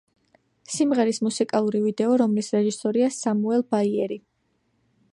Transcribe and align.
სიმღერის 0.75 1.19
მუსიკალური 1.25 1.83
ვიდეო, 1.83 2.17
რომლის 2.23 2.51
რეჟისორია 2.57 3.13
სამუელ 3.19 3.67
ბაიერი. 3.75 4.23